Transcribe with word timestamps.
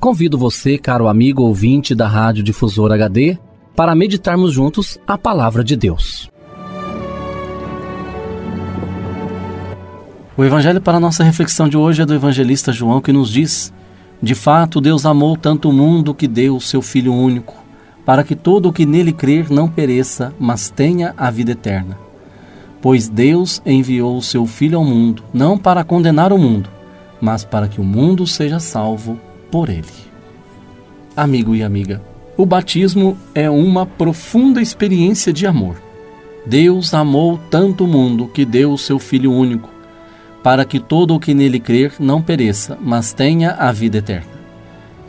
Convido 0.00 0.38
você, 0.38 0.78
caro 0.78 1.08
amigo 1.08 1.42
ouvinte 1.42 1.94
da 1.94 2.08
Rádio 2.08 2.42
Difusor 2.42 2.90
HD, 2.90 3.36
para 3.76 3.94
meditarmos 3.94 4.50
juntos 4.50 4.98
a 5.06 5.18
palavra 5.18 5.62
de 5.62 5.76
Deus. 5.76 6.30
O 10.38 10.42
evangelho 10.42 10.80
para 10.80 10.98
nossa 10.98 11.22
reflexão 11.22 11.68
de 11.68 11.76
hoje 11.76 12.00
é 12.00 12.06
do 12.06 12.14
evangelista 12.14 12.72
João 12.72 13.02
que 13.02 13.12
nos 13.12 13.28
diz: 13.28 13.74
De 14.22 14.34
fato, 14.34 14.80
Deus 14.80 15.04
amou 15.04 15.36
tanto 15.36 15.68
o 15.68 15.72
mundo 15.72 16.14
que 16.14 16.26
deu 16.26 16.56
o 16.56 16.62
seu 16.62 16.80
Filho 16.80 17.12
único, 17.12 17.62
para 18.02 18.24
que 18.24 18.34
todo 18.34 18.70
o 18.70 18.72
que 18.72 18.86
nele 18.86 19.12
crer 19.12 19.50
não 19.50 19.68
pereça, 19.68 20.32
mas 20.40 20.70
tenha 20.70 21.12
a 21.14 21.30
vida 21.30 21.52
eterna. 21.52 21.98
Pois 22.80 23.06
Deus 23.06 23.60
enviou 23.66 24.16
o 24.16 24.22
seu 24.22 24.46
Filho 24.46 24.78
ao 24.78 24.84
mundo, 24.84 25.22
não 25.30 25.58
para 25.58 25.84
condenar 25.84 26.32
o 26.32 26.38
mundo, 26.38 26.70
mas 27.20 27.44
para 27.44 27.68
que 27.68 27.82
o 27.82 27.84
mundo 27.84 28.26
seja 28.26 28.58
salvo 28.58 29.20
por 29.50 29.68
ele. 29.68 29.84
Amigo 31.16 31.54
e 31.54 31.62
amiga, 31.62 32.00
o 32.36 32.46
batismo 32.46 33.18
é 33.34 33.50
uma 33.50 33.84
profunda 33.84 34.62
experiência 34.62 35.32
de 35.32 35.46
amor. 35.46 35.76
Deus 36.46 36.94
amou 36.94 37.38
tanto 37.50 37.84
o 37.84 37.88
mundo 37.88 38.28
que 38.28 38.44
deu 38.44 38.72
o 38.72 38.78
seu 38.78 38.98
Filho 38.98 39.32
único, 39.32 39.68
para 40.42 40.64
que 40.64 40.80
todo 40.80 41.14
o 41.14 41.20
que 41.20 41.34
nele 41.34 41.60
crer 41.60 41.94
não 41.98 42.22
pereça, 42.22 42.78
mas 42.80 43.12
tenha 43.12 43.52
a 43.52 43.70
vida 43.72 43.98
eterna. 43.98 44.40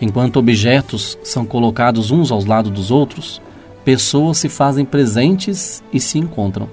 Enquanto 0.01 0.38
objetos 0.38 1.18
são 1.24 1.46
colocados 1.46 2.12
uns 2.12 2.31
aos 2.31 2.46
lados 2.46 2.72
dos 2.72 2.91
outros, 2.91 3.41
pessoas 3.85 4.40
se 4.40 4.50
fazem 4.50 4.84
presentes 4.84 5.81
e 5.94 6.00
se 6.00 6.18
encontram. 6.18 6.68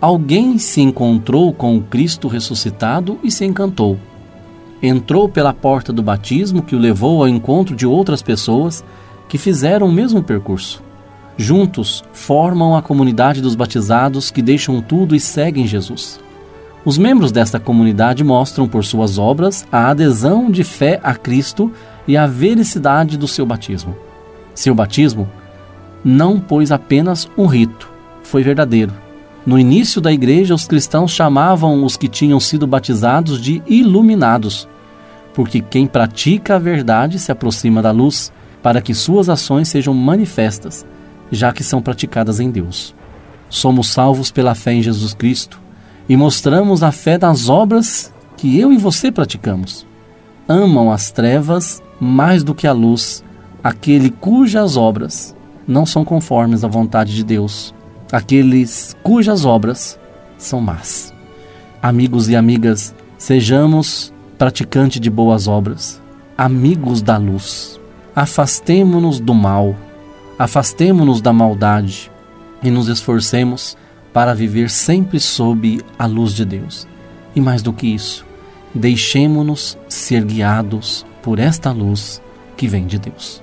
Alguém 0.00 0.58
se 0.58 0.80
encontrou 0.80 1.52
com 1.52 1.76
o 1.76 1.82
Cristo 1.82 2.28
ressuscitado 2.28 3.18
e 3.24 3.30
se 3.30 3.44
encantou 3.44 3.98
entrou 4.82 5.28
pela 5.28 5.52
porta 5.52 5.92
do 5.92 6.02
batismo 6.02 6.62
que 6.62 6.74
o 6.74 6.78
levou 6.78 7.22
ao 7.22 7.28
encontro 7.28 7.76
de 7.76 7.86
outras 7.86 8.22
pessoas 8.22 8.84
que 9.28 9.38
fizeram 9.38 9.86
o 9.86 9.92
mesmo 9.92 10.22
percurso. 10.22 10.82
Juntos 11.36 12.04
formam 12.12 12.76
a 12.76 12.82
comunidade 12.82 13.40
dos 13.40 13.54
batizados 13.54 14.30
que 14.30 14.42
deixam 14.42 14.80
tudo 14.80 15.14
e 15.14 15.20
seguem 15.20 15.66
Jesus. 15.66 16.20
Os 16.84 16.96
membros 16.96 17.30
desta 17.30 17.60
comunidade 17.60 18.24
mostram 18.24 18.66
por 18.66 18.84
suas 18.84 19.18
obras 19.18 19.66
a 19.70 19.88
adesão 19.88 20.50
de 20.50 20.64
fé 20.64 20.98
a 21.02 21.14
Cristo 21.14 21.70
e 22.08 22.16
a 22.16 22.26
vericidade 22.26 23.18
do 23.18 23.28
seu 23.28 23.44
batismo. 23.44 23.94
Seu 24.54 24.74
batismo 24.74 25.28
não 26.02 26.40
pôs 26.40 26.72
apenas 26.72 27.28
um 27.36 27.46
rito, 27.46 27.90
foi 28.22 28.42
verdadeiro. 28.42 28.92
No 29.46 29.58
início 29.58 30.00
da 30.00 30.12
igreja, 30.12 30.54
os 30.54 30.66
cristãos 30.66 31.12
chamavam 31.12 31.82
os 31.84 31.96
que 31.96 32.08
tinham 32.08 32.38
sido 32.38 32.66
batizados 32.66 33.40
de 33.40 33.62
iluminados, 33.66 34.68
porque 35.32 35.60
quem 35.60 35.86
pratica 35.86 36.56
a 36.56 36.58
verdade 36.58 37.18
se 37.18 37.32
aproxima 37.32 37.80
da 37.80 37.90
luz, 37.90 38.30
para 38.62 38.82
que 38.82 38.92
suas 38.92 39.30
ações 39.30 39.68
sejam 39.68 39.94
manifestas, 39.94 40.84
já 41.32 41.52
que 41.52 41.64
são 41.64 41.80
praticadas 41.80 42.40
em 42.40 42.50
Deus. 42.50 42.94
Somos 43.48 43.88
salvos 43.88 44.30
pela 44.30 44.54
fé 44.54 44.74
em 44.74 44.82
Jesus 44.82 45.14
Cristo 45.14 45.60
e 46.08 46.16
mostramos 46.16 46.82
a 46.82 46.92
fé 46.92 47.16
das 47.16 47.48
obras 47.48 48.12
que 48.36 48.58
eu 48.58 48.72
e 48.72 48.76
você 48.76 49.10
praticamos. 49.10 49.86
Amam 50.46 50.92
as 50.92 51.10
trevas 51.10 51.82
mais 51.98 52.42
do 52.42 52.54
que 52.54 52.66
a 52.66 52.72
luz, 52.72 53.24
aquele 53.64 54.10
cujas 54.10 54.76
obras 54.76 55.34
não 55.66 55.86
são 55.86 56.04
conformes 56.04 56.64
à 56.64 56.68
vontade 56.68 57.14
de 57.14 57.24
Deus, 57.24 57.74
aqueles 58.12 58.96
cujas 59.02 59.44
obras 59.44 59.98
são 60.38 60.60
más. 60.60 61.12
Amigos 61.82 62.28
e 62.28 62.36
amigas, 62.36 62.94
sejamos 63.16 64.12
praticante 64.38 64.98
de 64.98 65.10
boas 65.10 65.46
obras, 65.46 66.00
amigos 66.36 67.02
da 67.02 67.16
luz. 67.16 67.80
Afastemo-nos 68.14 69.20
do 69.20 69.34
mal, 69.34 69.76
afastemo-nos 70.38 71.20
da 71.20 71.32
maldade 71.32 72.10
e 72.62 72.70
nos 72.70 72.88
esforcemos 72.88 73.76
para 74.12 74.34
viver 74.34 74.68
sempre 74.68 75.20
sob 75.20 75.80
a 75.98 76.06
luz 76.06 76.32
de 76.32 76.44
Deus. 76.44 76.86
E 77.34 77.40
mais 77.40 77.62
do 77.62 77.72
que 77.72 77.86
isso, 77.86 78.26
deixemo-nos 78.74 79.78
ser 79.88 80.24
guiados 80.24 81.06
por 81.22 81.38
esta 81.38 81.70
luz 81.70 82.20
que 82.56 82.66
vem 82.66 82.86
de 82.86 82.98
Deus. 82.98 83.42